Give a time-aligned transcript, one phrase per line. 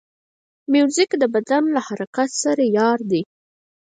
[0.73, 3.21] موزیک د بدن له حرکت سره یار دی.